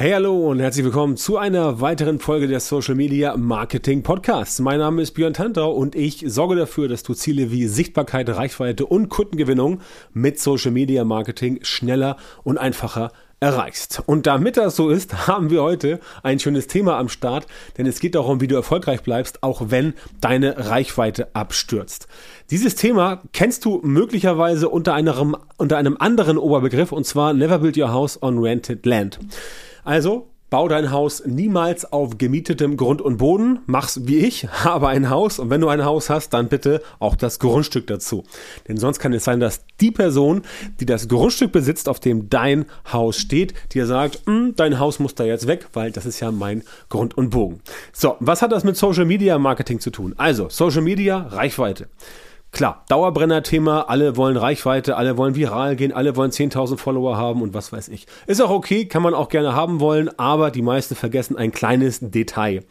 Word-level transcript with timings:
Hey, 0.00 0.12
hallo 0.12 0.48
und 0.48 0.60
herzlich 0.60 0.84
willkommen 0.84 1.16
zu 1.16 1.38
einer 1.38 1.80
weiteren 1.80 2.20
Folge 2.20 2.46
des 2.46 2.68
Social 2.68 2.94
Media 2.94 3.36
Marketing 3.36 4.04
Podcasts. 4.04 4.60
Mein 4.60 4.78
Name 4.78 5.02
ist 5.02 5.10
Björn 5.10 5.34
Tantau 5.34 5.72
und 5.72 5.96
ich 5.96 6.22
sorge 6.24 6.54
dafür, 6.54 6.86
dass 6.86 7.02
du 7.02 7.14
Ziele 7.14 7.50
wie 7.50 7.66
Sichtbarkeit, 7.66 8.28
Reichweite 8.28 8.86
und 8.86 9.08
Kundengewinnung 9.08 9.80
mit 10.12 10.38
Social 10.38 10.70
Media 10.70 11.02
Marketing 11.02 11.58
schneller 11.62 12.16
und 12.44 12.58
einfacher 12.58 13.10
erreichst. 13.40 14.00
Und 14.06 14.28
damit 14.28 14.56
das 14.56 14.76
so 14.76 14.88
ist, 14.88 15.26
haben 15.26 15.50
wir 15.50 15.64
heute 15.64 15.98
ein 16.22 16.38
schönes 16.38 16.68
Thema 16.68 16.96
am 16.96 17.08
Start, 17.08 17.48
denn 17.76 17.86
es 17.86 17.98
geht 17.98 18.14
darum, 18.14 18.40
wie 18.40 18.46
du 18.46 18.54
erfolgreich 18.54 19.02
bleibst, 19.02 19.42
auch 19.42 19.62
wenn 19.70 19.94
deine 20.20 20.68
Reichweite 20.68 21.34
abstürzt. 21.34 22.06
Dieses 22.52 22.76
Thema 22.76 23.24
kennst 23.32 23.64
du 23.64 23.80
möglicherweise 23.82 24.68
unter 24.68 24.94
einem, 24.94 25.36
unter 25.56 25.76
einem 25.76 25.96
anderen 25.98 26.38
Oberbegriff 26.38 26.92
und 26.92 27.04
zwar 27.04 27.32
Never 27.32 27.58
Build 27.58 27.76
Your 27.76 27.90
House 27.90 28.22
on 28.22 28.38
Rented 28.38 28.86
Land. 28.86 29.18
Also 29.84 30.28
Bau 30.50 30.66
dein 30.66 30.90
Haus 30.90 31.22
niemals 31.26 31.92
auf 31.92 32.16
gemietetem 32.16 32.78
Grund 32.78 33.02
und 33.02 33.18
Boden. 33.18 33.58
Mach's 33.66 34.06
wie 34.06 34.16
ich, 34.16 34.48
habe 34.64 34.88
ein 34.88 35.10
Haus 35.10 35.38
und 35.38 35.50
wenn 35.50 35.60
du 35.60 35.68
ein 35.68 35.84
Haus 35.84 36.08
hast, 36.08 36.30
dann 36.30 36.48
bitte 36.48 36.80
auch 37.00 37.16
das 37.16 37.38
Grundstück 37.38 37.86
dazu. 37.86 38.24
Denn 38.66 38.78
sonst 38.78 38.98
kann 38.98 39.12
es 39.12 39.24
sein, 39.24 39.40
dass 39.40 39.60
die 39.78 39.90
Person, 39.90 40.40
die 40.80 40.86
das 40.86 41.06
Grundstück 41.06 41.52
besitzt, 41.52 41.86
auf 41.86 42.00
dem 42.00 42.30
dein 42.30 42.64
Haus 42.90 43.18
steht, 43.18 43.52
dir 43.74 43.84
sagt, 43.84 44.22
hm, 44.24 44.54
dein 44.56 44.78
Haus 44.78 44.98
muss 45.00 45.14
da 45.14 45.24
jetzt 45.24 45.46
weg, 45.46 45.66
weil 45.74 45.92
das 45.92 46.06
ist 46.06 46.20
ja 46.20 46.32
mein 46.32 46.62
Grund 46.88 47.18
und 47.18 47.28
Bogen. 47.28 47.60
So, 47.92 48.16
was 48.20 48.40
hat 48.40 48.50
das 48.50 48.64
mit 48.64 48.78
Social 48.78 49.04
Media 49.04 49.38
Marketing 49.38 49.80
zu 49.80 49.90
tun? 49.90 50.14
Also, 50.16 50.48
Social 50.48 50.82
Media, 50.82 51.18
Reichweite. 51.18 51.88
Klar, 52.50 52.84
Dauerbrenner-Thema, 52.88 53.82
alle 53.88 54.16
wollen 54.16 54.38
Reichweite, 54.38 54.96
alle 54.96 55.18
wollen 55.18 55.34
viral 55.34 55.76
gehen, 55.76 55.92
alle 55.92 56.16
wollen 56.16 56.30
10.000 56.30 56.78
Follower 56.78 57.16
haben 57.16 57.42
und 57.42 57.52
was 57.52 57.72
weiß 57.72 57.88
ich. 57.88 58.06
Ist 58.26 58.40
auch 58.40 58.50
okay, 58.50 58.86
kann 58.86 59.02
man 59.02 59.12
auch 59.12 59.28
gerne 59.28 59.54
haben 59.54 59.80
wollen, 59.80 60.08
aber 60.18 60.50
die 60.50 60.62
meisten 60.62 60.94
vergessen 60.94 61.36
ein 61.36 61.52
kleines 61.52 61.98
Detail. 62.00 62.64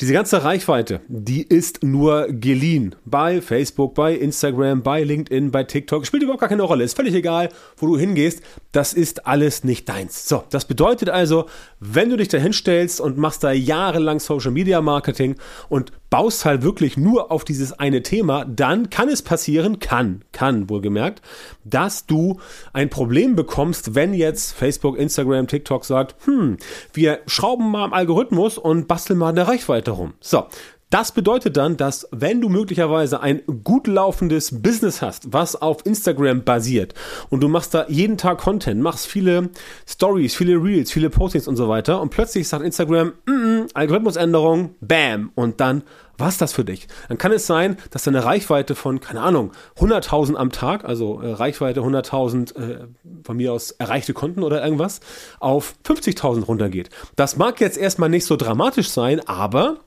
Diese 0.00 0.12
ganze 0.12 0.42
Reichweite, 0.42 1.02
die 1.06 1.42
ist 1.42 1.84
nur 1.84 2.26
geliehen. 2.28 2.96
Bei 3.04 3.40
Facebook, 3.40 3.94
bei 3.94 4.14
Instagram, 4.14 4.82
bei 4.82 5.04
LinkedIn, 5.04 5.52
bei 5.52 5.62
TikTok. 5.62 6.04
Spielt 6.04 6.24
überhaupt 6.24 6.40
gar 6.40 6.48
keine 6.48 6.64
Rolle. 6.64 6.82
Ist 6.82 6.96
völlig 6.96 7.14
egal, 7.14 7.48
wo 7.76 7.86
du 7.86 7.96
hingehst. 7.96 8.42
Das 8.72 8.92
ist 8.92 9.26
alles 9.26 9.62
nicht 9.62 9.88
deins. 9.88 10.28
So, 10.28 10.42
das 10.50 10.64
bedeutet 10.64 11.10
also, 11.10 11.46
wenn 11.78 12.10
du 12.10 12.16
dich 12.16 12.26
da 12.26 12.38
hinstellst 12.38 13.00
und 13.00 13.18
machst 13.18 13.44
da 13.44 13.52
jahrelang 13.52 14.18
Social 14.18 14.50
Media 14.50 14.80
Marketing 14.80 15.36
und 15.68 15.92
baust 16.14 16.44
halt 16.44 16.62
wirklich 16.62 16.96
nur 16.96 17.32
auf 17.32 17.44
dieses 17.44 17.72
eine 17.72 18.02
Thema, 18.02 18.44
dann 18.44 18.88
kann 18.88 19.08
es 19.08 19.22
passieren, 19.22 19.80
kann, 19.80 20.22
kann 20.30 20.70
wohlgemerkt, 20.70 21.22
dass 21.64 22.06
du 22.06 22.38
ein 22.72 22.88
Problem 22.88 23.34
bekommst, 23.34 23.96
wenn 23.96 24.14
jetzt 24.14 24.52
Facebook, 24.52 24.96
Instagram, 24.96 25.48
TikTok 25.48 25.84
sagt, 25.84 26.14
hm, 26.26 26.58
wir 26.92 27.18
schrauben 27.26 27.68
mal 27.68 27.82
am 27.82 27.92
Algorithmus 27.92 28.58
und 28.58 28.86
basteln 28.86 29.18
mal 29.18 29.30
eine 29.30 29.48
Reichweite 29.48 29.83
rum. 29.92 30.14
So, 30.20 30.46
das 30.94 31.10
bedeutet 31.10 31.56
dann, 31.56 31.76
dass 31.76 32.06
wenn 32.12 32.40
du 32.40 32.48
möglicherweise 32.48 33.20
ein 33.20 33.42
gut 33.64 33.88
laufendes 33.88 34.62
Business 34.62 35.02
hast, 35.02 35.32
was 35.32 35.60
auf 35.60 35.84
Instagram 35.84 36.44
basiert 36.44 36.94
und 37.30 37.42
du 37.42 37.48
machst 37.48 37.74
da 37.74 37.86
jeden 37.88 38.16
Tag 38.16 38.38
Content, 38.38 38.80
machst 38.80 39.08
viele 39.08 39.50
Stories, 39.88 40.36
viele 40.36 40.54
Reels, 40.54 40.92
viele 40.92 41.10
Postings 41.10 41.48
und 41.48 41.56
so 41.56 41.68
weiter 41.68 42.00
und 42.00 42.10
plötzlich 42.10 42.46
sagt 42.46 42.64
Instagram, 42.64 43.14
mm 43.26 43.30
-mm, 43.32 43.70
Algorithmusänderung, 43.74 44.76
bam 44.80 45.32
und 45.34 45.60
dann 45.60 45.82
was 46.18 46.38
das 46.38 46.52
für 46.52 46.64
dich? 46.64 46.88
Dann 47.08 47.18
kann 47.18 47.32
es 47.32 47.46
sein, 47.46 47.76
dass 47.90 48.04
deine 48.04 48.24
Reichweite 48.24 48.74
von, 48.74 49.00
keine 49.00 49.20
Ahnung, 49.20 49.52
100.000 49.78 50.34
am 50.34 50.52
Tag, 50.52 50.84
also 50.84 51.20
äh, 51.20 51.32
Reichweite 51.32 51.80
100.000 51.80 52.56
äh, 52.56 52.86
von 53.22 53.36
mir 53.36 53.52
aus 53.52 53.72
erreichte 53.72 54.14
Konten 54.14 54.42
oder 54.42 54.62
irgendwas, 54.62 55.00
auf 55.40 55.74
50.000 55.84 56.44
runtergeht. 56.44 56.90
Das 57.16 57.36
mag 57.36 57.60
jetzt 57.60 57.78
erstmal 57.78 58.08
nicht 58.08 58.26
so 58.26 58.36
dramatisch 58.36 58.90
sein, 58.90 59.20
aber 59.26 59.80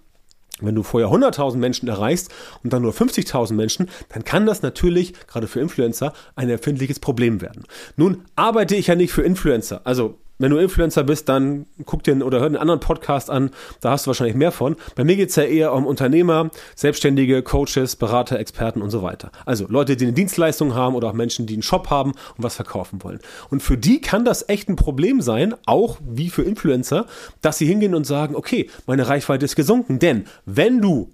wenn 0.59 0.75
du 0.75 0.83
vorher 0.83 1.09
100.000 1.09 1.57
Menschen 1.57 1.87
erreichst 1.87 2.31
und 2.63 2.73
dann 2.73 2.81
nur 2.81 2.93
50.000 2.93 3.53
Menschen, 3.53 3.89
dann 4.09 4.23
kann 4.23 4.45
das 4.45 4.61
natürlich, 4.61 5.13
gerade 5.27 5.47
für 5.47 5.59
Influencer, 5.59 6.13
ein 6.35 6.49
empfindliches 6.49 6.99
Problem 6.99 7.41
werden. 7.41 7.63
Nun 7.95 8.25
arbeite 8.35 8.75
ich 8.75 8.87
ja 8.87 8.95
nicht 8.95 9.11
für 9.11 9.21
Influencer. 9.21 9.81
Also 9.83 10.17
wenn 10.37 10.51
du 10.51 10.57
Influencer 10.57 11.03
bist, 11.03 11.29
dann 11.29 11.65
guck 11.85 12.03
dir 12.03 12.25
oder 12.25 12.39
hör 12.39 12.45
einen 12.45 12.57
anderen 12.57 12.79
Podcast 12.79 13.29
an, 13.29 13.51
da 13.81 13.91
hast 13.91 14.05
du 14.05 14.09
wahrscheinlich 14.09 14.35
mehr 14.35 14.51
von. 14.51 14.75
Bei 14.95 15.03
mir 15.03 15.15
geht's 15.15 15.35
ja 15.35 15.43
eher 15.43 15.73
um 15.73 15.85
Unternehmer, 15.85 16.49
Selbstständige, 16.75 17.41
Coaches, 17.43 17.95
Berater, 17.95 18.39
Experten 18.39 18.81
und 18.81 18.89
so 18.89 19.01
weiter. 19.01 19.31
Also 19.45 19.65
Leute, 19.67 19.95
die 19.95 20.05
eine 20.05 20.13
Dienstleistung 20.13 20.75
haben 20.75 20.95
oder 20.95 21.09
auch 21.09 21.13
Menschen, 21.13 21.45
die 21.45 21.53
einen 21.53 21.63
Shop 21.63 21.89
haben 21.89 22.11
und 22.11 22.43
was 22.43 22.55
verkaufen 22.55 23.03
wollen. 23.03 23.19
Und 23.49 23.63
für 23.63 23.77
die 23.77 24.01
kann 24.01 24.25
das 24.25 24.47
echt 24.47 24.69
ein 24.69 24.75
Problem 24.75 25.21
sein, 25.21 25.55
auch 25.65 25.97
wie 26.07 26.29
für 26.29 26.43
Influencer, 26.43 27.05
dass 27.41 27.57
sie 27.57 27.65
hingehen 27.65 27.95
und 27.95 28.05
sagen, 28.05 28.35
okay, 28.35 28.69
meine 28.85 29.07
Reichweite 29.07 29.45
ist 29.45 29.55
gesunken. 29.55 29.99
Denn 29.99 30.25
wenn 30.45 30.81
du 30.81 31.09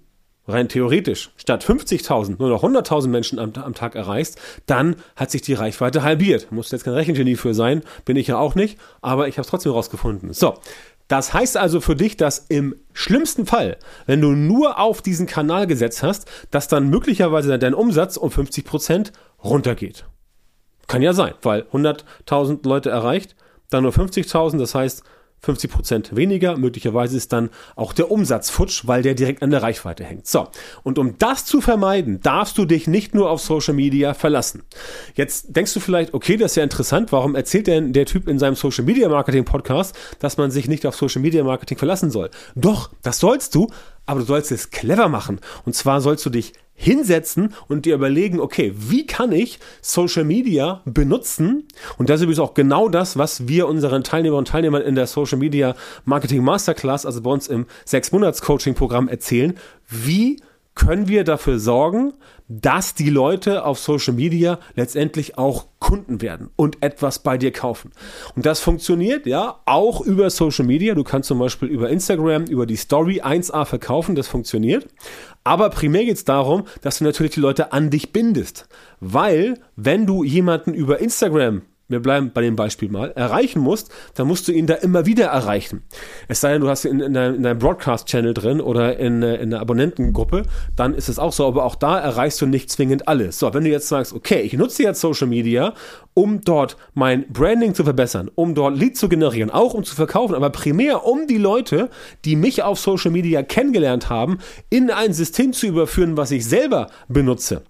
rein 0.46 0.68
theoretisch 0.68 1.30
statt 1.36 1.64
50.000 1.64 2.36
nur 2.38 2.48
noch 2.48 2.62
100.000 2.62 3.08
Menschen 3.08 3.38
am, 3.38 3.52
am, 3.54 3.74
Tag 3.74 3.94
erreichst, 3.94 4.38
dann 4.66 4.96
hat 5.16 5.30
sich 5.30 5.42
die 5.42 5.54
Reichweite 5.54 6.02
halbiert. 6.02 6.52
Muss 6.52 6.70
jetzt 6.70 6.84
kein 6.84 6.94
Rechengenie 6.94 7.36
für 7.36 7.54
sein, 7.54 7.82
bin 8.04 8.16
ich 8.16 8.26
ja 8.26 8.38
auch 8.38 8.54
nicht, 8.54 8.78
aber 9.00 9.28
ich 9.28 9.36
habe 9.36 9.42
es 9.42 9.48
trotzdem 9.48 9.72
rausgefunden. 9.72 10.32
So, 10.32 10.54
das 11.08 11.34
heißt 11.34 11.56
also 11.56 11.80
für 11.80 11.96
dich, 11.96 12.16
dass 12.16 12.46
im 12.48 12.74
schlimmsten 12.92 13.46
Fall, 13.46 13.76
wenn 14.06 14.20
du 14.20 14.32
nur 14.32 14.78
auf 14.78 15.02
diesen 15.02 15.26
Kanal 15.26 15.66
gesetzt 15.66 16.02
hast, 16.02 16.26
dass 16.50 16.68
dann 16.68 16.88
möglicherweise 16.88 17.58
dein 17.58 17.74
Umsatz 17.74 18.16
um 18.16 18.30
50 18.30 18.64
Prozent 18.64 19.12
runtergeht. 19.42 20.06
Kann 20.86 21.02
ja 21.02 21.12
sein, 21.12 21.34
weil 21.42 21.62
100.000 21.72 22.66
Leute 22.66 22.90
erreicht, 22.90 23.36
dann 23.70 23.82
nur 23.82 23.92
50.000, 23.92 24.58
das 24.58 24.74
heißt 24.74 25.02
50 25.44 25.70
Prozent 25.70 26.16
weniger. 26.16 26.56
Möglicherweise 26.56 27.16
ist 27.16 27.32
dann 27.32 27.50
auch 27.76 27.92
der 27.92 28.10
Umsatz 28.10 28.50
futsch, 28.50 28.86
weil 28.86 29.02
der 29.02 29.14
direkt 29.14 29.42
an 29.42 29.50
der 29.50 29.62
Reichweite 29.62 30.04
hängt. 30.04 30.26
So. 30.26 30.48
Und 30.82 30.98
um 30.98 31.18
das 31.18 31.44
zu 31.44 31.60
vermeiden, 31.60 32.20
darfst 32.20 32.58
du 32.58 32.64
dich 32.64 32.86
nicht 32.86 33.14
nur 33.14 33.30
auf 33.30 33.40
Social 33.40 33.74
Media 33.74 34.14
verlassen. 34.14 34.62
Jetzt 35.14 35.56
denkst 35.56 35.74
du 35.74 35.80
vielleicht, 35.80 36.14
okay, 36.14 36.36
das 36.36 36.52
ist 36.52 36.56
ja 36.56 36.64
interessant. 36.64 37.12
Warum 37.12 37.34
erzählt 37.34 37.66
denn 37.66 37.92
der 37.92 38.06
Typ 38.06 38.28
in 38.28 38.38
seinem 38.38 38.56
Social 38.56 38.84
Media 38.84 39.08
Marketing 39.08 39.44
Podcast, 39.44 39.94
dass 40.18 40.36
man 40.36 40.50
sich 40.50 40.68
nicht 40.68 40.86
auf 40.86 40.96
Social 40.96 41.22
Media 41.22 41.44
Marketing 41.44 41.78
verlassen 41.78 42.10
soll? 42.10 42.30
Doch, 42.54 42.90
das 43.02 43.18
sollst 43.18 43.54
du, 43.54 43.68
aber 44.06 44.20
du 44.20 44.26
sollst 44.26 44.52
es 44.52 44.70
clever 44.70 45.08
machen. 45.08 45.40
Und 45.64 45.74
zwar 45.74 46.00
sollst 46.00 46.24
du 46.26 46.30
dich 46.30 46.52
hinsetzen 46.74 47.54
und 47.68 47.86
dir 47.86 47.94
überlegen, 47.94 48.40
okay, 48.40 48.74
wie 48.76 49.06
kann 49.06 49.30
ich 49.32 49.60
Social 49.80 50.24
Media 50.24 50.82
benutzen? 50.84 51.68
Und 51.98 52.10
das 52.10 52.16
ist 52.16 52.24
übrigens 52.24 52.40
auch 52.40 52.54
genau 52.54 52.88
das, 52.88 53.16
was 53.16 53.46
wir 53.46 53.68
unseren 53.68 54.02
Teilnehmern 54.02 54.40
und 54.40 54.48
Teilnehmern 54.48 54.82
in 54.82 54.96
der 54.96 55.06
Social 55.06 55.38
Media 55.38 55.76
Marketing 56.04 56.42
Masterclass, 56.42 57.06
also 57.06 57.22
bei 57.22 57.30
uns 57.30 57.46
im 57.46 57.66
sechs 57.84 58.10
Monats 58.10 58.42
Coaching 58.42 58.74
Programm 58.74 59.08
erzählen. 59.08 59.56
Wie 59.88 60.40
können 60.74 61.08
wir 61.08 61.24
dafür 61.24 61.58
sorgen, 61.58 62.14
dass 62.48 62.94
die 62.94 63.10
Leute 63.10 63.64
auf 63.64 63.78
Social 63.78 64.14
Media 64.14 64.58
letztendlich 64.74 65.38
auch 65.38 65.66
Kunden 65.78 66.20
werden 66.20 66.50
und 66.56 66.82
etwas 66.82 67.20
bei 67.20 67.38
dir 67.38 67.52
kaufen. 67.52 67.92
Und 68.34 68.44
das 68.44 68.60
funktioniert 68.60 69.26
ja 69.26 69.60
auch 69.66 70.00
über 70.00 70.28
Social 70.30 70.64
Media. 70.64 70.94
Du 70.94 71.04
kannst 71.04 71.28
zum 71.28 71.38
Beispiel 71.38 71.68
über 71.68 71.88
Instagram, 71.88 72.44
über 72.44 72.66
die 72.66 72.76
Story 72.76 73.22
1a 73.22 73.64
verkaufen, 73.64 74.14
das 74.14 74.28
funktioniert. 74.28 74.88
Aber 75.44 75.70
primär 75.70 76.04
geht 76.04 76.16
es 76.16 76.24
darum, 76.24 76.64
dass 76.82 76.98
du 76.98 77.04
natürlich 77.04 77.32
die 77.32 77.40
Leute 77.40 77.72
an 77.72 77.90
dich 77.90 78.12
bindest. 78.12 78.68
Weil, 79.00 79.60
wenn 79.76 80.06
du 80.06 80.24
jemanden 80.24 80.74
über 80.74 81.00
Instagram 81.00 81.62
wir 81.88 82.00
bleiben 82.00 82.30
bei 82.32 82.40
dem 82.40 82.56
Beispiel 82.56 82.88
mal, 82.88 83.12
erreichen 83.12 83.60
musst, 83.60 83.90
dann 84.14 84.26
musst 84.26 84.48
du 84.48 84.52
ihn 84.52 84.66
da 84.66 84.74
immer 84.74 85.04
wieder 85.04 85.26
erreichen. 85.26 85.82
Es 86.28 86.40
sei 86.40 86.52
denn, 86.52 86.62
du 86.62 86.68
hast 86.68 86.84
ihn 86.84 87.00
in, 87.00 87.12
deinem, 87.12 87.34
in 87.36 87.42
deinem 87.42 87.58
Broadcast-Channel 87.58 88.32
drin 88.32 88.60
oder 88.60 88.98
in, 88.98 89.22
äh, 89.22 89.36
in 89.36 89.52
einer 89.52 89.60
Abonnentengruppe, 89.60 90.44
dann 90.76 90.94
ist 90.94 91.08
es 91.08 91.18
auch 91.18 91.32
so, 91.32 91.46
aber 91.46 91.64
auch 91.64 91.74
da 91.74 91.98
erreichst 91.98 92.40
du 92.40 92.46
nicht 92.46 92.70
zwingend 92.70 93.06
alles. 93.06 93.38
So, 93.38 93.52
wenn 93.52 93.64
du 93.64 93.70
jetzt 93.70 93.88
sagst, 93.88 94.14
okay, 94.14 94.40
ich 94.40 94.54
nutze 94.54 94.82
jetzt 94.82 95.00
Social 95.00 95.26
Media, 95.26 95.74
um 96.14 96.40
dort 96.40 96.76
mein 96.94 97.30
Branding 97.30 97.74
zu 97.74 97.84
verbessern, 97.84 98.30
um 98.34 98.54
dort 98.54 98.76
Lead 98.76 98.96
zu 98.96 99.08
generieren, 99.08 99.50
auch 99.50 99.74
um 99.74 99.84
zu 99.84 99.94
verkaufen, 99.94 100.34
aber 100.34 100.50
primär 100.50 101.04
um 101.04 101.26
die 101.26 101.38
Leute, 101.38 101.90
die 102.24 102.36
mich 102.36 102.62
auf 102.62 102.78
Social 102.78 103.10
Media 103.10 103.42
kennengelernt 103.42 104.08
haben, 104.08 104.38
in 104.70 104.90
ein 104.90 105.12
System 105.12 105.52
zu 105.52 105.66
überführen, 105.66 106.16
was 106.16 106.30
ich 106.30 106.46
selber 106.46 106.88
benutze, 107.08 107.62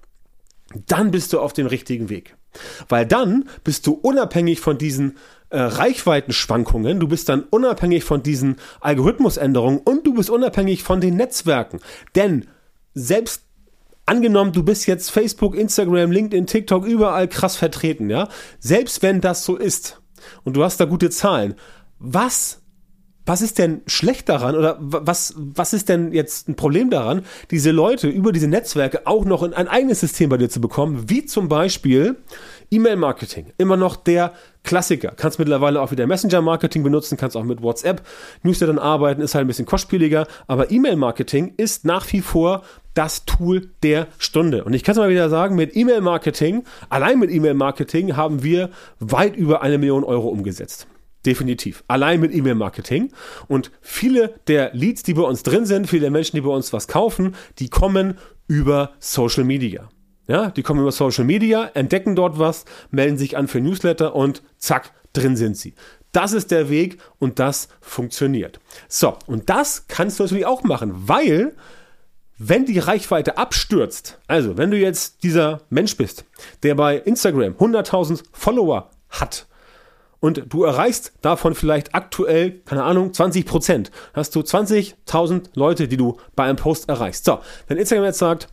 dann 0.87 1.11
bist 1.11 1.33
du 1.33 1.41
auf 1.41 1.53
dem 1.53 1.67
richtigen 1.67 2.09
Weg. 2.11 2.37
Weil 2.89 3.07
dann 3.07 3.49
bist 3.63 3.87
du 3.87 3.93
unabhängig 3.93 4.61
von 4.61 4.79
diesen 4.79 5.17
äh, 5.51 5.59
Reichweitenschwankungen, 5.59 7.01
du 7.01 7.09
bist 7.09 7.29
dann 7.29 7.45
unabhängig 7.45 8.05
von 8.05 8.23
diesen 8.23 8.57
Algorithmusänderungen 8.81 9.79
und 9.79 10.07
du 10.07 10.15
bist 10.15 10.31
unabhängig 10.31 10.83
von 10.83 11.01
den 11.01 11.17
Netzwerken. 11.17 11.81
Denn 12.15 12.47
selbst 12.95 13.43
angenommen, 14.07 14.53
du 14.53 14.63
bist 14.63 14.87
jetzt 14.87 15.11
Facebook, 15.11 15.55
Instagram, 15.55 16.11
LinkedIn, 16.11 16.47
TikTok 16.47 16.85
überall 16.87 17.29
krass 17.29 17.57
vertreten, 17.57 18.11
ja? 18.11 18.29
Selbst 18.59 19.03
wenn 19.03 19.21
das 19.21 19.45
so 19.45 19.57
ist 19.57 20.01
und 20.43 20.57
du 20.57 20.65
hast 20.65 20.79
da 20.81 20.85
gute 20.85 21.11
Zahlen, 21.11 21.55
was 21.99 22.61
was 23.27 23.43
ist 23.43 23.59
denn 23.59 23.83
schlecht 23.87 24.29
daran 24.29 24.55
oder 24.55 24.77
was, 24.81 25.35
was 25.37 25.73
ist 25.73 25.89
denn 25.89 26.13
jetzt 26.13 26.49
ein 26.49 26.57
Problem 26.57 26.91
daran, 26.91 27.23
diese 27.51 27.71
Leute 27.71 28.09
über 28.09 28.33
diese 28.33 28.49
Netzwerke 28.49 29.07
auch 29.07 29.25
noch 29.25 29.43
in 29.43 29.55
ein 29.55 29.69
eigenes 29.69 30.01
System 30.01 30.29
bei 30.29 30.37
dir 30.37 30.51
zu 30.51 30.61
bekommen, 30.61 31.05
wie 31.09 31.25
zum 31.25 31.49
Beispiel 31.49 32.17
E-Mail-Marketing, 32.71 33.53
immer 33.57 33.77
noch 33.77 33.97
der 33.97 34.33
Klassiker. 34.63 35.13
Kannst 35.17 35.39
mittlerweile 35.39 35.81
auch 35.81 35.91
wieder 35.91 36.07
Messenger-Marketing 36.07 36.83
benutzen, 36.83 37.17
kannst 37.17 37.37
auch 37.37 37.45
mit 37.45 37.63
WhatsApp, 37.63 38.03
Newslettern 38.43 38.79
arbeiten, 38.79 39.21
ist 39.21 39.35
halt 39.35 39.45
ein 39.45 39.49
bisschen 39.49 39.67
kostspieliger, 39.67 40.27
aber 40.47 40.71
E-Mail-Marketing 40.71 41.55
ist 41.57 41.85
nach 41.85 42.11
wie 42.13 42.21
vor 42.21 42.63
das 42.95 43.25
Tool 43.27 43.71
der 43.83 44.07
Stunde. 44.19 44.65
Und 44.65 44.73
ich 44.73 44.83
kann 44.83 44.93
es 44.93 44.99
mal 44.99 45.11
wieder 45.11 45.29
sagen, 45.29 45.57
mit 45.57 45.77
E-Mail-Marketing, 45.77 46.65
allein 46.89 47.19
mit 47.19 47.31
E-Mail-Marketing 47.31 48.17
haben 48.17 48.43
wir 48.43 48.71
weit 49.01 49.37
über 49.37 49.63
eine 49.63 49.79
Million 49.79 50.05
Euro 50.05 50.29
umgesetzt. 50.29 50.87
Definitiv. 51.27 51.85
Allein 51.89 52.21
mit 52.21 52.35
E-Mail-Marketing. 52.35 53.13
Und 53.49 53.71
viele 53.81 54.35
der 54.47 54.75
Leads, 54.75 55.03
die 55.03 55.15
bei 55.15 55.23
uns 55.23 55.43
drin 55.43 55.65
sind, 55.65 55.89
viele 55.89 56.03
der 56.03 56.11
Menschen, 56.11 56.37
die 56.37 56.43
bei 56.43 56.51
uns 56.51 56.73
was 56.73 56.89
kaufen, 56.89 57.35
die 57.59 57.69
kommen 57.69 58.19
über 58.47 58.93
Social 58.99 59.45
Media. 59.45 59.89
Ja, 60.27 60.51
die 60.51 60.63
kommen 60.63 60.81
über 60.81 60.93
Social 60.93 61.25
Media, 61.25 61.71
entdecken 61.75 62.17
dort 62.17 62.39
was, 62.39 62.65
melden 62.91 63.19
sich 63.19 63.37
an 63.37 63.49
für 63.49 63.61
Newsletter 63.61 64.15
und 64.15 64.43
zack, 64.57 64.93
drin 65.13 65.37
sind 65.37 65.57
sie. 65.57 65.75
Das 66.13 66.33
ist 66.33 66.51
der 66.51 66.71
Weg 66.71 66.99
und 67.19 67.39
das 67.39 67.69
funktioniert. 67.81 68.61
So, 68.89 69.19
und 69.27 69.51
das 69.51 69.87
kannst 69.89 70.19
du 70.19 70.25
natürlich 70.25 70.47
auch 70.47 70.63
machen, 70.63 70.93
weil 71.09 71.55
wenn 72.39 72.65
die 72.65 72.79
Reichweite 72.79 73.37
abstürzt, 73.37 74.19
also 74.27 74.57
wenn 74.57 74.71
du 74.71 74.79
jetzt 74.79 75.23
dieser 75.23 75.63
Mensch 75.71 75.97
bist, 75.97 76.25
der 76.63 76.75
bei 76.75 76.97
Instagram 76.97 77.55
100.000 77.55 78.23
Follower 78.33 78.91
hat 79.11 79.47
und 80.25 80.47
du 80.55 80.65
erreichst 80.65 81.13
davon 81.21 81.55
vielleicht 81.55 81.95
aktuell, 81.95 82.61
keine 82.61 82.83
Ahnung, 82.83 83.13
20 83.13 83.45
Prozent, 83.45 83.91
hast 84.15 84.35
du 84.35 84.41
20.000 84.41 85.51
Leute, 85.53 85.87
die 85.87 85.99
du 85.99 86.17
bei 86.35 86.45
einem 86.45 86.57
Post 86.57 86.89
erreichst. 86.89 87.27
So, 87.27 87.41
wenn 87.67 87.77
Instagram 87.77 88.07
jetzt 88.07 88.21
sagt, 88.21 88.49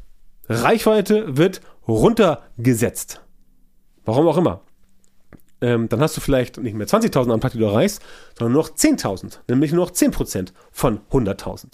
Reichweite 0.49 1.37
wird 1.37 1.61
runtergesetzt. 1.87 3.21
Warum 4.03 4.27
auch 4.27 4.35
immer 4.35 4.63
ähm, 5.61 5.87
dann 5.89 6.01
hast 6.01 6.17
du 6.17 6.21
vielleicht 6.21 6.57
nicht 6.57 6.75
mehr 6.75 6.87
20.000 6.87 7.31
am 7.31 7.39
Tag, 7.39 7.51
die 7.51 7.59
du 7.59 7.65
erreichst, 7.65 8.01
sondern 8.37 8.53
nur 8.53 8.63
noch 8.63 8.71
10.000, 8.71 9.39
nämlich 9.47 9.71
nur 9.71 9.85
noch 9.85 9.91
10% 9.91 10.49
von 10.71 10.99
100.000. 11.11 11.65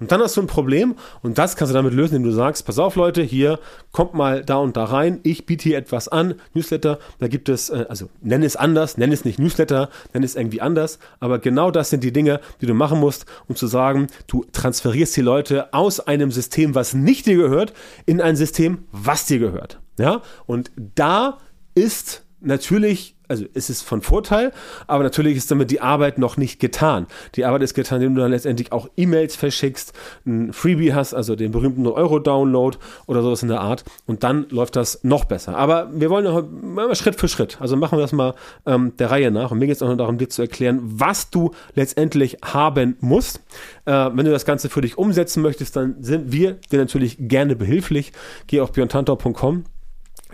Und 0.00 0.10
dann 0.10 0.20
hast 0.20 0.36
du 0.36 0.40
ein 0.40 0.46
Problem 0.46 0.96
und 1.22 1.38
das 1.38 1.56
kannst 1.56 1.72
du 1.72 1.74
damit 1.74 1.92
lösen, 1.92 2.16
indem 2.16 2.30
du 2.30 2.36
sagst, 2.36 2.66
pass 2.66 2.78
auf 2.78 2.96
Leute, 2.96 3.22
hier 3.22 3.58
kommt 3.92 4.14
mal 4.14 4.44
da 4.44 4.56
und 4.56 4.76
da 4.76 4.84
rein, 4.84 5.20
ich 5.22 5.46
biete 5.46 5.64
hier 5.64 5.78
etwas 5.78 6.08
an, 6.08 6.34
Newsletter, 6.54 6.98
da 7.18 7.28
gibt 7.28 7.48
es, 7.48 7.70
äh, 7.70 7.84
also 7.88 8.08
nenn 8.22 8.42
es 8.42 8.56
anders, 8.56 8.96
nenn 8.96 9.12
es 9.12 9.24
nicht 9.24 9.38
Newsletter, 9.38 9.90
nenn 10.12 10.22
es 10.22 10.36
irgendwie 10.36 10.60
anders, 10.60 10.98
aber 11.20 11.38
genau 11.38 11.70
das 11.70 11.90
sind 11.90 12.02
die 12.02 12.12
Dinge, 12.12 12.40
die 12.60 12.66
du 12.66 12.74
machen 12.74 12.98
musst, 12.98 13.26
um 13.46 13.56
zu 13.56 13.66
sagen, 13.66 14.06
du 14.26 14.44
transferierst 14.52 15.16
die 15.16 15.22
Leute 15.22 15.72
aus 15.74 16.00
einem 16.00 16.30
System, 16.30 16.74
was 16.74 16.94
nicht 16.94 17.26
dir 17.26 17.36
gehört, 17.36 17.74
in 18.06 18.20
ein 18.20 18.36
System, 18.36 18.84
was 18.90 19.26
dir 19.26 19.38
gehört. 19.38 19.80
Ja, 19.98 20.22
und 20.46 20.72
da 20.76 21.38
ist 21.74 22.24
natürlich 22.40 23.13
also 23.28 23.44
ist 23.54 23.70
es 23.70 23.82
von 23.82 24.02
Vorteil, 24.02 24.52
aber 24.86 25.02
natürlich 25.02 25.36
ist 25.36 25.50
damit 25.50 25.70
die 25.70 25.80
Arbeit 25.80 26.18
noch 26.18 26.36
nicht 26.36 26.60
getan. 26.60 27.06
Die 27.34 27.44
Arbeit 27.44 27.62
ist 27.62 27.74
getan, 27.74 28.00
indem 28.00 28.14
du 28.14 28.20
dann 28.20 28.30
letztendlich 28.30 28.72
auch 28.72 28.88
E-Mails 28.96 29.36
verschickst, 29.36 29.92
ein 30.26 30.52
Freebie 30.52 30.92
hast, 30.92 31.14
also 31.14 31.36
den 31.36 31.52
berühmten 31.52 31.86
Euro-Download 31.86 32.76
oder 33.06 33.22
sowas 33.22 33.42
in 33.42 33.48
der 33.48 33.60
Art 33.60 33.84
und 34.06 34.24
dann 34.24 34.46
läuft 34.50 34.76
das 34.76 35.02
noch 35.02 35.24
besser. 35.24 35.56
Aber 35.56 35.88
wir 35.92 36.10
wollen 36.10 36.74
mal 36.74 36.94
Schritt 36.94 37.16
für 37.16 37.28
Schritt, 37.28 37.60
also 37.60 37.76
machen 37.76 37.98
wir 37.98 38.02
das 38.02 38.12
mal 38.12 38.34
ähm, 38.66 38.96
der 38.98 39.10
Reihe 39.10 39.30
nach 39.30 39.50
und 39.50 39.58
mir 39.58 39.66
geht 39.66 39.76
es 39.76 39.82
auch 39.82 39.88
noch 39.88 39.96
darum, 39.96 40.18
dir 40.18 40.28
zu 40.28 40.42
erklären, 40.42 40.80
was 40.82 41.30
du 41.30 41.52
letztendlich 41.74 42.38
haben 42.44 42.96
musst. 43.00 43.40
Äh, 43.86 43.92
wenn 43.92 44.24
du 44.24 44.30
das 44.30 44.44
Ganze 44.44 44.68
für 44.68 44.80
dich 44.80 44.98
umsetzen 44.98 45.42
möchtest, 45.42 45.76
dann 45.76 45.96
sind 46.02 46.32
wir 46.32 46.52
dir 46.70 46.78
natürlich 46.78 47.16
gerne 47.18 47.56
behilflich. 47.56 48.12
Geh 48.46 48.60
auf 48.60 48.72
björntantor.com 48.72 49.64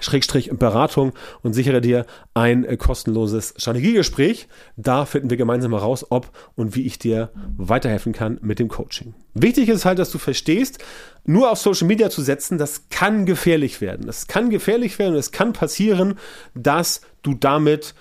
Schrägstrich 0.01 0.51
Beratung 0.53 1.13
und 1.43 1.53
sichere 1.53 1.81
dir 1.81 2.07
ein 2.35 2.65
äh, 2.65 2.77
kostenloses 2.77 3.55
Strategiegespräch. 3.57 4.49
Da 4.77 5.05
finden 5.05 5.31
wir 5.31 5.37
gemeinsam 5.37 5.73
heraus, 5.73 6.07
ob 6.11 6.31
und 6.57 6.75
wie 6.75 6.87
ich 6.87 6.99
dir 6.99 7.31
weiterhelfen 7.57 8.13
kann 8.13 8.39
mit 8.43 8.59
dem 8.59 8.69
Coaching. 8.69 9.15
Wichtig 9.35 9.69
ist 9.69 9.85
halt, 9.85 9.99
dass 9.99 10.11
du 10.11 10.19
verstehst, 10.19 10.79
nur 11.25 11.51
auf 11.51 11.59
Social 11.59 11.87
Media 11.87 12.11
zu 12.11 12.23
setzen, 12.23 12.59
das 12.59 12.89
kann 12.91 13.27
gefährlich 13.27 13.81
werden. 13.81 14.07
Das 14.07 14.27
kann 14.27 14.51
gefährlich 14.51 14.99
werden 14.99 15.13
und 15.15 15.21
es 15.21 15.33
kann 15.33 15.53
passieren, 15.53 16.19
dass 16.55 17.03
du 17.23 17.35
damit 17.35 17.95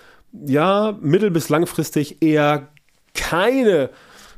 ja 0.46 0.98
mittel- 1.02 1.32
bis 1.32 1.50
langfristig 1.50 2.22
eher 2.22 2.70
keine 3.14 3.90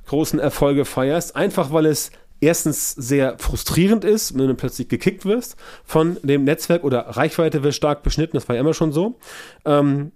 großen 0.08 0.40
Erfolge 0.40 0.86
feierst, 0.86 1.36
einfach 1.36 1.72
weil 1.72 1.86
es 1.86 2.12
erstens 2.42 2.92
sehr 2.92 3.38
frustrierend 3.38 4.04
ist, 4.04 4.38
wenn 4.38 4.48
du 4.48 4.56
plötzlich 4.56 4.90
gekickt 4.90 5.26
wirst 5.26 5.56
von 5.86 6.18
dem 6.24 6.44
Netzwerk 6.44 6.84
oder 6.84 7.02
Reichweite 7.02 7.64
wird 7.64 7.76
stark 7.76 8.04
beschnitten, 8.04 8.36
das 8.36 8.50
war 8.50 8.56
ja 8.56 8.62
immer 8.62 8.74
schon 8.74 8.92
so. 8.92 9.20
Ähm, 9.64 10.12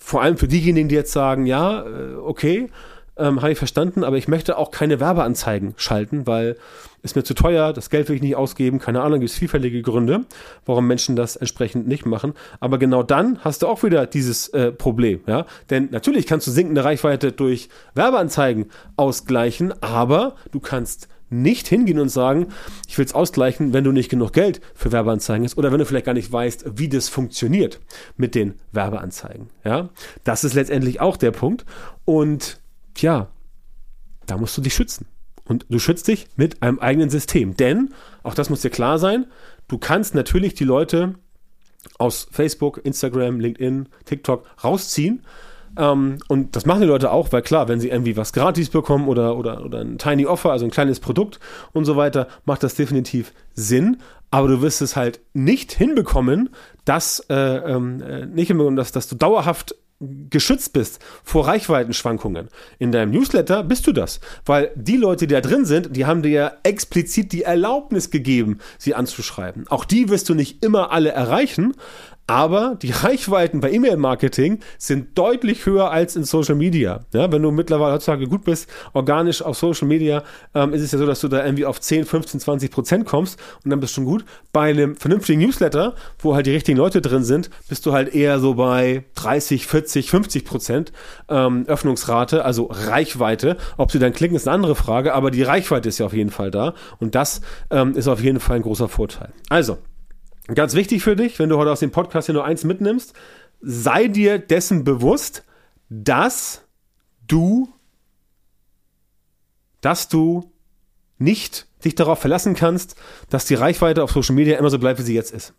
vor 0.00 0.22
allem 0.22 0.38
für 0.38 0.48
diejenigen, 0.48 0.88
die 0.88 0.94
jetzt 0.94 1.12
sagen, 1.12 1.46
ja, 1.46 1.82
äh, 1.86 2.14
okay, 2.14 2.70
ähm, 3.18 3.42
habe 3.42 3.52
ich 3.52 3.58
verstanden, 3.58 4.04
aber 4.04 4.16
ich 4.16 4.28
möchte 4.28 4.56
auch 4.56 4.70
keine 4.70 5.00
Werbeanzeigen 5.00 5.74
schalten, 5.76 6.26
weil 6.26 6.56
ist 7.02 7.14
mir 7.14 7.22
zu 7.22 7.34
teuer, 7.34 7.72
das 7.72 7.90
Geld 7.90 8.08
will 8.08 8.16
ich 8.16 8.22
nicht 8.22 8.36
ausgeben, 8.36 8.80
keine 8.80 9.02
Ahnung, 9.02 9.20
gibt 9.20 9.30
es 9.30 9.38
vielfältige 9.38 9.82
Gründe, 9.82 10.24
warum 10.66 10.86
Menschen 10.86 11.14
das 11.14 11.36
entsprechend 11.36 11.86
nicht 11.86 12.06
machen. 12.06 12.32
Aber 12.60 12.78
genau 12.78 13.02
dann 13.02 13.38
hast 13.44 13.62
du 13.62 13.68
auch 13.68 13.82
wieder 13.82 14.06
dieses 14.06 14.48
äh, 14.48 14.72
Problem, 14.72 15.20
ja. 15.26 15.46
Denn 15.70 15.88
natürlich 15.90 16.26
kannst 16.26 16.46
du 16.46 16.50
sinkende 16.50 16.84
Reichweite 16.84 17.30
durch 17.32 17.68
Werbeanzeigen 17.94 18.66
ausgleichen, 18.96 19.74
aber 19.80 20.34
du 20.50 20.60
kannst 20.60 21.08
nicht 21.30 21.68
hingehen 21.68 21.98
und 21.98 22.08
sagen, 22.08 22.48
ich 22.86 22.96
will 22.98 23.04
es 23.04 23.14
ausgleichen, 23.14 23.72
wenn 23.72 23.84
du 23.84 23.92
nicht 23.92 24.08
genug 24.08 24.32
Geld 24.32 24.60
für 24.74 24.92
Werbeanzeigen 24.92 25.44
hast 25.44 25.58
oder 25.58 25.72
wenn 25.72 25.78
du 25.78 25.86
vielleicht 25.86 26.06
gar 26.06 26.14
nicht 26.14 26.32
weißt, 26.32 26.78
wie 26.78 26.88
das 26.88 27.08
funktioniert 27.08 27.80
mit 28.16 28.34
den 28.34 28.54
Werbeanzeigen. 28.72 29.50
Ja, 29.64 29.90
das 30.24 30.44
ist 30.44 30.54
letztendlich 30.54 31.00
auch 31.00 31.16
der 31.16 31.30
Punkt. 31.30 31.64
Und 32.04 32.60
ja, 32.96 33.28
da 34.26 34.36
musst 34.36 34.56
du 34.56 34.62
dich 34.62 34.74
schützen. 34.74 35.06
Und 35.44 35.64
du 35.70 35.78
schützt 35.78 36.08
dich 36.08 36.28
mit 36.36 36.62
einem 36.62 36.78
eigenen 36.78 37.10
System. 37.10 37.56
Denn, 37.56 37.94
auch 38.22 38.34
das 38.34 38.50
muss 38.50 38.60
dir 38.60 38.70
klar 38.70 38.98
sein, 38.98 39.26
du 39.66 39.78
kannst 39.78 40.14
natürlich 40.14 40.54
die 40.54 40.64
Leute 40.64 41.14
aus 41.98 42.28
Facebook, 42.30 42.84
Instagram, 42.84 43.40
LinkedIn, 43.40 43.88
TikTok 44.04 44.44
rausziehen 44.62 45.24
ähm, 45.78 46.18
und 46.28 46.56
das 46.56 46.66
machen 46.66 46.80
die 46.80 46.86
Leute 46.86 47.12
auch, 47.12 47.32
weil 47.32 47.42
klar, 47.42 47.68
wenn 47.68 47.80
sie 47.80 47.88
irgendwie 47.88 48.16
was 48.16 48.32
gratis 48.32 48.68
bekommen 48.68 49.08
oder, 49.08 49.36
oder, 49.36 49.64
oder 49.64 49.80
ein 49.80 49.98
Tiny 49.98 50.26
Offer, 50.26 50.50
also 50.50 50.64
ein 50.64 50.70
kleines 50.70 51.00
Produkt 51.00 51.38
und 51.72 51.84
so 51.84 51.96
weiter, 51.96 52.28
macht 52.44 52.62
das 52.62 52.74
definitiv 52.74 53.32
Sinn. 53.54 53.98
Aber 54.30 54.48
du 54.48 54.60
wirst 54.60 54.82
es 54.82 54.96
halt 54.96 55.20
nicht 55.32 55.72
hinbekommen, 55.72 56.50
dass, 56.84 57.20
äh, 57.30 57.34
ähm, 57.34 58.02
äh, 58.02 58.26
nicht 58.26 58.48
hinbekommen, 58.48 58.76
dass, 58.76 58.92
dass 58.92 59.08
du 59.08 59.14
dauerhaft 59.14 59.74
geschützt 60.00 60.72
bist 60.72 61.00
vor 61.24 61.48
Reichweitenschwankungen. 61.48 62.48
In 62.78 62.92
deinem 62.92 63.10
Newsletter 63.10 63.64
bist 63.64 63.86
du 63.86 63.92
das, 63.92 64.20
weil 64.44 64.70
die 64.76 64.96
Leute, 64.96 65.26
die 65.26 65.34
da 65.34 65.40
drin 65.40 65.64
sind, 65.64 65.96
die 65.96 66.06
haben 66.06 66.22
dir 66.22 66.30
ja 66.30 66.52
explizit 66.62 67.32
die 67.32 67.42
Erlaubnis 67.42 68.10
gegeben, 68.10 68.58
sie 68.78 68.94
anzuschreiben. 68.94 69.66
Auch 69.68 69.84
die 69.84 70.08
wirst 70.08 70.28
du 70.28 70.34
nicht 70.34 70.64
immer 70.64 70.92
alle 70.92 71.10
erreichen, 71.10 71.74
aber 72.28 72.76
die 72.80 72.90
Reichweiten 72.92 73.60
bei 73.60 73.72
E-Mail-Marketing 73.72 74.60
sind 74.76 75.18
deutlich 75.18 75.66
höher 75.66 75.90
als 75.90 76.14
in 76.14 76.24
Social 76.24 76.54
Media. 76.54 77.00
Ja, 77.12 77.32
wenn 77.32 77.42
du 77.42 77.50
mittlerweile 77.50 77.94
heutzutage 77.94 78.28
gut 78.28 78.44
bist, 78.44 78.68
organisch 78.92 79.42
auf 79.42 79.56
Social 79.56 79.88
Media, 79.88 80.22
ähm, 80.54 80.72
ist 80.72 80.82
es 80.82 80.92
ja 80.92 80.98
so, 80.98 81.06
dass 81.06 81.20
du 81.20 81.28
da 81.28 81.44
irgendwie 81.44 81.64
auf 81.64 81.80
10, 81.80 82.04
15, 82.04 82.38
20 82.38 82.70
Prozent 82.70 83.06
kommst 83.06 83.40
und 83.64 83.70
dann 83.70 83.80
bist 83.80 83.92
du 83.92 83.96
schon 83.96 84.04
gut. 84.04 84.24
Bei 84.52 84.70
einem 84.70 84.94
vernünftigen 84.94 85.40
Newsletter, 85.40 85.94
wo 86.18 86.34
halt 86.34 86.46
die 86.46 86.52
richtigen 86.52 86.76
Leute 86.76 87.00
drin 87.00 87.24
sind, 87.24 87.50
bist 87.68 87.86
du 87.86 87.92
halt 87.92 88.14
eher 88.14 88.38
so 88.38 88.54
bei 88.54 89.04
30, 89.14 89.66
40, 89.66 90.10
50 90.10 90.44
Prozent 90.44 90.92
ähm, 91.30 91.64
Öffnungsrate, 91.66 92.44
also 92.44 92.68
Reichweite. 92.70 93.56
Ob 93.78 93.90
sie 93.90 93.98
dann 93.98 94.12
klicken, 94.12 94.36
ist 94.36 94.46
eine 94.46 94.54
andere 94.54 94.74
Frage, 94.74 95.14
aber 95.14 95.30
die 95.30 95.42
Reichweite 95.42 95.88
ist 95.88 95.98
ja 95.98 96.04
auf 96.04 96.12
jeden 96.12 96.30
Fall 96.30 96.50
da 96.50 96.74
und 97.00 97.14
das 97.14 97.40
ähm, 97.70 97.94
ist 97.94 98.06
auf 98.06 98.22
jeden 98.22 98.38
Fall 98.38 98.56
ein 98.56 98.62
großer 98.62 98.88
Vorteil. 98.88 99.32
Also, 99.48 99.78
Ganz 100.54 100.74
wichtig 100.74 101.02
für 101.02 101.14
dich, 101.14 101.38
wenn 101.38 101.50
du 101.50 101.58
heute 101.58 101.70
aus 101.70 101.80
dem 101.80 101.90
Podcast 101.90 102.26
hier 102.26 102.34
nur 102.34 102.44
eins 102.44 102.64
mitnimmst, 102.64 103.12
sei 103.60 104.08
dir 104.08 104.38
dessen 104.38 104.82
bewusst, 104.82 105.44
dass 105.90 106.62
du, 107.26 107.68
dass 109.82 110.08
du 110.08 110.50
nicht 111.18 111.66
dich 111.84 111.94
darauf 111.94 112.18
verlassen 112.18 112.54
kannst, 112.54 112.96
dass 113.28 113.44
die 113.44 113.54
Reichweite 113.54 114.02
auf 114.02 114.10
Social 114.10 114.34
Media 114.34 114.58
immer 114.58 114.70
so 114.70 114.78
bleibt, 114.78 114.98
wie 114.98 115.04
sie 115.04 115.14
jetzt 115.14 115.32
ist. 115.32 115.52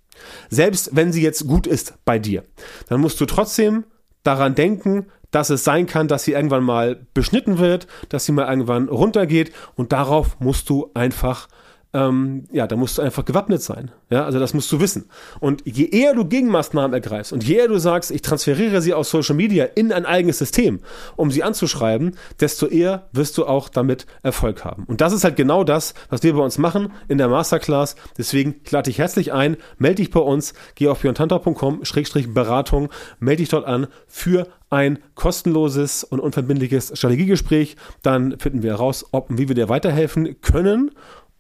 Selbst 0.49 0.95
wenn 0.95 1.13
sie 1.13 1.21
jetzt 1.21 1.47
gut 1.47 1.67
ist 1.67 1.93
bei 2.03 2.17
dir, 2.17 2.43
dann 2.87 2.99
musst 2.99 3.21
du 3.21 3.25
trotzdem 3.25 3.85
daran 4.23 4.55
denken, 4.55 5.05
dass 5.31 5.51
es 5.51 5.63
sein 5.63 5.85
kann, 5.85 6.07
dass 6.07 6.23
sie 6.23 6.31
irgendwann 6.31 6.63
mal 6.63 7.05
beschnitten 7.13 7.59
wird, 7.59 7.87
dass 8.09 8.25
sie 8.25 8.31
mal 8.31 8.49
irgendwann 8.49 8.89
runtergeht 8.89 9.53
und 9.75 9.91
darauf 9.91 10.39
musst 10.39 10.69
du 10.69 10.89
einfach 10.95 11.47
ähm, 11.91 12.45
ja, 12.51 12.67
da 12.67 12.75
musst 12.75 12.97
du 12.97 13.01
einfach 13.01 13.25
gewappnet 13.25 13.63
sein. 13.63 13.91
Ja, 14.11 14.25
also 14.25 14.39
das 14.39 14.53
musst 14.53 14.71
du 14.71 14.79
wissen. 14.79 15.09
Und 15.39 15.63
je 15.65 15.85
eher 15.85 16.13
du 16.13 16.25
Gegenmaßnahmen 16.25 16.93
ergreifst 16.93 17.33
und 17.33 17.43
je 17.43 17.55
eher 17.55 17.67
du 17.67 17.79
sagst, 17.79 18.11
ich 18.11 18.21
transferiere 18.21 18.81
sie 18.81 18.93
aus 18.93 19.09
Social 19.09 19.35
Media 19.35 19.65
in 19.65 19.91
ein 19.91 20.05
eigenes 20.05 20.37
System, 20.37 20.81
um 21.15 21.31
sie 21.31 21.41
anzuschreiben, 21.41 22.15
desto 22.39 22.67
eher 22.67 23.07
wirst 23.11 23.37
du 23.39 23.45
auch 23.45 23.69
damit 23.69 24.05
Erfolg 24.21 24.63
haben. 24.65 24.83
Und 24.83 25.01
das 25.01 25.13
ist 25.13 25.23
halt 25.23 25.35
genau 25.35 25.63
das, 25.63 25.95
was 26.09 26.21
wir 26.21 26.33
bei 26.33 26.41
uns 26.41 26.59
machen 26.59 26.91
in 27.07 27.17
der 27.17 27.27
Masterclass. 27.27 27.95
Deswegen 28.17 28.55
ich 28.63 28.71
lade 28.71 28.89
dich 28.89 28.99
herzlich 28.99 29.33
ein, 29.33 29.57
melde 29.77 29.95
dich 29.95 30.11
bei 30.11 30.19
uns, 30.19 30.53
geh 30.75 30.89
auf 30.89 30.99
björntantau.com-beratung, 30.99 32.89
melde 33.19 33.37
dich 33.37 33.49
dort 33.49 33.65
an 33.65 33.87
für 34.07 34.47
ein 34.69 34.99
kostenloses 35.15 36.03
und 36.03 36.19
unverbindliches 36.19 36.91
Strategiegespräch. 36.93 37.75
Dann 38.03 38.37
finden 38.37 38.61
wir 38.61 38.73
heraus, 38.73 39.07
ob 39.11 39.31
und 39.31 39.39
wie 39.39 39.47
wir 39.47 39.55
dir 39.55 39.69
weiterhelfen 39.69 40.39
können 40.41 40.91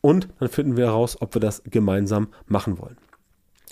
und 0.01 0.29
dann 0.39 0.49
finden 0.49 0.77
wir 0.77 0.87
heraus, 0.87 1.21
ob 1.21 1.33
wir 1.35 1.41
das 1.41 1.63
gemeinsam 1.65 2.29
machen 2.47 2.79
wollen. 2.79 2.97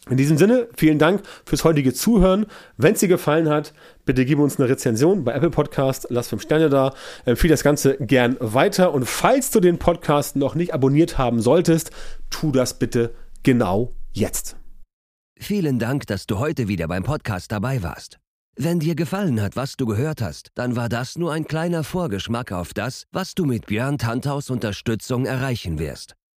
In 0.10 0.18
diesem 0.18 0.38
Sinne, 0.38 0.70
vielen 0.76 1.00
Dank 1.00 1.22
fürs 1.46 1.64
heutige 1.64 1.94
Zuhören. 1.94 2.46
Wenn 2.78 2.94
es 2.94 3.02
dir 3.02 3.10
gefallen 3.10 3.50
hat, 3.50 3.74
bitte 4.06 4.26
gib 4.26 4.40
uns 4.40 4.58
eine 4.58 4.70
Rezension 4.70 5.26
bei 5.26 5.34
Apple 5.34 5.50
Podcast, 5.50 6.08
lass 6.10 6.30
fünf 6.30 6.44
Sterne 6.44 6.70
da, 6.70 6.94
empfehle 7.26 7.52
das 7.52 7.64
Ganze 7.64 7.98
gern 7.98 8.38
weiter 8.40 8.94
und 8.94 9.06
falls 9.06 9.52
du 9.52 9.60
den 9.60 9.80
Podcast 9.80 10.36
noch 10.38 10.56
nicht 10.56 10.74
abonniert 10.74 11.18
haben 11.18 11.42
solltest, 11.42 11.92
tu 12.30 12.52
das 12.52 12.80
bitte 12.80 13.14
genau 13.44 13.94
jetzt. 14.14 14.56
Vielen 15.40 15.78
Dank, 15.78 16.08
dass 16.08 16.26
du 16.26 16.40
heute 16.40 16.68
wieder 16.68 16.88
beim 16.88 17.04
Podcast 17.04 17.52
dabei 17.52 17.84
warst. 17.84 18.18
Wenn 18.56 18.80
dir 18.80 18.96
gefallen 18.96 19.40
hat, 19.40 19.56
was 19.56 19.78
du 19.78 19.86
gehört 19.86 20.22
hast, 20.22 20.50
dann 20.56 20.76
war 20.76 20.90
das 20.90 21.16
nur 21.16 21.32
ein 21.32 21.46
kleiner 21.46 21.84
Vorgeschmack 21.84 22.52
auf 22.52 22.74
das, 22.74 23.06
was 23.12 23.36
du 23.36 23.46
mit 23.46 23.68
Björn 23.68 24.00
Tanthaus 24.00 24.50
Unterstützung 24.50 25.28
erreichen 25.28 25.78
wirst. 25.78 26.17